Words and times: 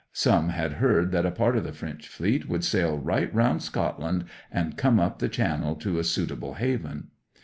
Some 0.13 0.49
had 0.49 0.73
heard 0.81 1.11
that 1.11 1.27
a 1.27 1.31
part 1.31 1.55
o' 1.55 1.59
the 1.59 1.71
French 1.73 2.07
fleet 2.07 2.49
would 2.49 2.63
sail 2.63 2.97
right 2.97 3.31
round 3.35 3.61
Scotland, 3.61 4.25
and 4.51 4.75
come 4.75 4.99
up 4.99 5.19
the 5.19 5.29
Channel 5.29 5.75
to 5.75 5.99
a 5.99 6.03
suitable 6.03 6.55
haven. 6.55 7.09